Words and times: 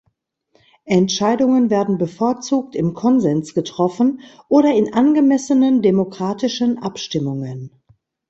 Entscheidungen 0.87 1.69
werden 1.69 1.99
bevorzugt 1.99 2.75
im 2.75 2.95
Konsens 2.95 3.53
getroffen 3.53 4.21
oder 4.49 4.73
in 4.73 4.91
angemessenen 4.95 5.83
demokratischen 5.83 6.79
Abstimmungen. 6.79 7.83